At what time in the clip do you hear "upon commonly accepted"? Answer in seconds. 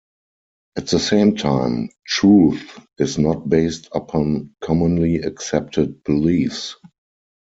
3.93-6.03